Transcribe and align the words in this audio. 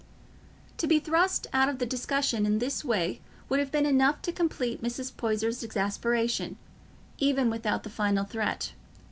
To 0.79 0.87
be 0.87 0.97
thrust 0.97 1.45
out 1.53 1.69
of 1.69 1.77
the 1.77 1.85
discussion 1.85 2.43
in 2.47 2.57
this 2.57 2.83
way 2.83 3.21
would 3.49 3.59
have 3.59 3.71
been 3.71 3.85
enough 3.85 4.19
to 4.23 4.31
complete 4.31 4.81
Mrs. 4.81 5.15
Poyser's 5.15 5.61
exasperation, 5.63 6.57
even 7.19 7.51
without 7.51 7.83
the 7.83 7.89
final 7.91 8.25
threat. 8.25 8.73